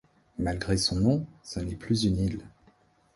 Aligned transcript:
Malgré 0.39 0.77
son 0.77 0.95
nom, 0.99 1.27
ce 1.43 1.59
n'est 1.59 1.75
plus 1.75 2.05
une 2.05 2.17
île. 2.17 2.41